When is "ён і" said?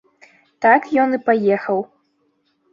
1.05-1.21